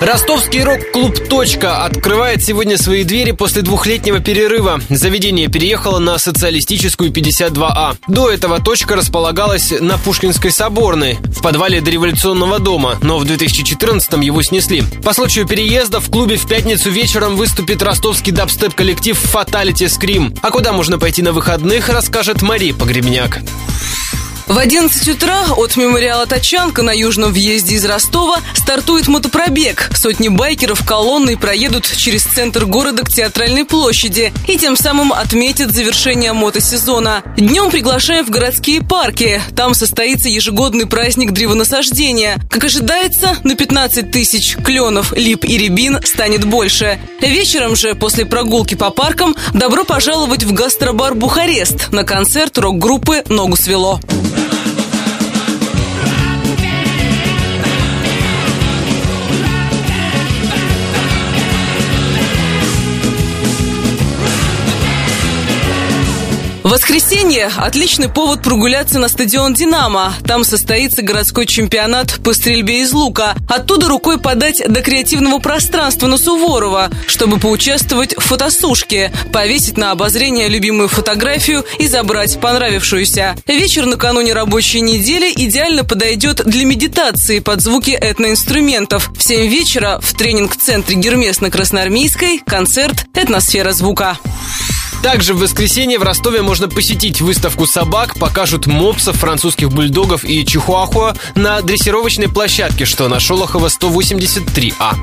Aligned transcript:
Ростовский 0.00 0.62
рок-клуб 0.62 1.18
«Точка» 1.28 1.84
открывает 1.84 2.44
сегодня 2.44 2.76
свои 2.76 3.02
двери 3.02 3.30
после 3.30 3.62
двухлетнего 3.62 4.20
перерыва. 4.20 4.78
Заведение 4.90 5.48
переехало 5.48 5.98
на 6.00 6.18
социалистическую 6.18 7.10
52А. 7.10 7.96
До 8.06 8.30
этого 8.30 8.60
«Точка» 8.60 8.94
располагалась 8.94 9.72
на 9.80 9.96
Пушкинской 9.96 10.50
соборной, 10.50 11.14
в 11.24 11.40
подвале 11.40 11.80
дореволюционного 11.80 12.58
дома, 12.58 12.98
но 13.00 13.18
в 13.18 13.24
2014-м 13.24 14.20
его 14.20 14.42
снесли. 14.42 14.84
По 15.02 15.14
случаю 15.14 15.46
переезда 15.46 16.00
в 16.00 16.10
клубе 16.10 16.36
в 16.36 16.46
пятницу 16.46 16.90
вечером 16.90 17.36
выступит 17.36 17.82
ростовский 17.82 18.32
дабстеп-коллектив 18.32 19.18
«Fatality 19.34 19.86
Scream». 19.86 20.38
А 20.42 20.50
куда 20.50 20.72
можно 20.72 20.98
пойти 20.98 21.22
на 21.22 21.32
выходных, 21.32 21.88
расскажет 21.88 22.42
Мария 22.42 22.74
Погребняк. 22.74 23.40
В 24.46 24.58
11 24.58 25.08
утра 25.08 25.44
от 25.56 25.76
мемориала 25.76 26.24
Тачанка 26.24 26.82
на 26.82 26.92
южном 26.92 27.32
въезде 27.32 27.74
из 27.74 27.84
Ростова 27.84 28.38
стартует 28.54 29.08
мотопробег. 29.08 29.90
Сотни 29.96 30.28
байкеров 30.28 30.86
колонной 30.86 31.36
проедут 31.36 31.84
через 31.84 32.22
центр 32.22 32.64
города 32.64 33.02
к 33.02 33.08
Театральной 33.08 33.64
площади 33.64 34.32
и 34.46 34.56
тем 34.56 34.76
самым 34.76 35.12
отметят 35.12 35.72
завершение 35.72 36.32
мотосезона. 36.32 37.24
Днем 37.36 37.72
приглашаем 37.72 38.24
в 38.24 38.30
городские 38.30 38.82
парки. 38.82 39.42
Там 39.56 39.74
состоится 39.74 40.28
ежегодный 40.28 40.86
праздник 40.86 41.32
древонасаждения. 41.32 42.38
Как 42.48 42.62
ожидается, 42.62 43.36
на 43.42 43.56
15 43.56 44.12
тысяч 44.12 44.56
кленов, 44.64 45.12
лип 45.12 45.44
и 45.44 45.58
рябин 45.58 45.98
станет 46.04 46.44
больше. 46.44 47.00
Вечером 47.20 47.74
же, 47.74 47.96
после 47.96 48.24
прогулки 48.24 48.76
по 48.76 48.90
паркам, 48.90 49.34
добро 49.54 49.82
пожаловать 49.82 50.44
в 50.44 50.52
гастробар 50.52 51.16
«Бухарест» 51.16 51.90
на 51.90 52.04
концерт 52.04 52.56
рок-группы 52.58 53.24
«Ногу 53.28 53.56
свело». 53.56 54.00
Воскресенье– 66.66 67.48
отличный 67.58 68.08
повод 68.08 68.42
прогуляться 68.42 68.98
на 68.98 69.08
стадион 69.08 69.54
«Динамо». 69.54 70.12
Там 70.26 70.42
состоится 70.42 71.00
городской 71.00 71.46
чемпионат 71.46 72.18
по 72.24 72.34
стрельбе 72.34 72.80
из 72.80 72.92
лука. 72.92 73.36
Оттуда 73.48 73.86
рукой 73.86 74.18
подать 74.18 74.60
до 74.66 74.82
креативного 74.82 75.38
пространства 75.38 76.08
на 76.08 76.18
Суворова, 76.18 76.90
чтобы 77.06 77.38
поучаствовать 77.38 78.16
в 78.16 78.20
фотосушке, 78.20 79.12
повесить 79.32 79.76
на 79.76 79.92
обозрение 79.92 80.48
любимую 80.48 80.88
фотографию 80.88 81.64
и 81.78 81.86
забрать 81.86 82.40
понравившуюся. 82.40 83.36
Вечер 83.46 83.86
накануне 83.86 84.32
рабочей 84.32 84.80
недели 84.80 85.32
идеально 85.36 85.84
подойдет 85.84 86.42
для 86.44 86.64
медитации 86.64 87.38
под 87.38 87.60
звуки 87.60 87.92
этноинструментов. 87.92 89.12
В 89.16 89.22
7 89.22 89.46
вечера 89.46 90.00
в 90.02 90.14
тренинг-центре 90.14 90.96
«Гермес» 90.96 91.40
на 91.40 91.48
Красноармейской 91.48 92.40
концерт 92.44 93.06
«Этносфера 93.14 93.70
звука». 93.70 94.18
Также 95.02 95.34
в 95.34 95.38
воскресенье 95.38 95.98
в 95.98 96.02
Ростове 96.02 96.42
можно 96.42 96.68
посетить 96.68 97.20
выставку 97.20 97.66
собак, 97.66 98.18
покажут 98.18 98.66
мопсов, 98.66 99.16
французских 99.16 99.70
бульдогов 99.70 100.24
и 100.24 100.44
чихуахуа 100.44 101.14
на 101.34 101.60
дрессировочной 101.62 102.28
площадке, 102.28 102.84
что 102.84 103.08
на 103.08 103.20
Шолохова 103.20 103.68
183А. 103.68 104.94